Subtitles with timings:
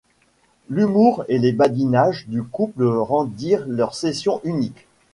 [0.67, 4.87] L'humour et les badinages du couple rendirent leurs sessions uniques.